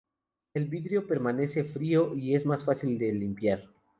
[0.55, 3.65] El vidrio permanece frío y es más fácil de limpiar.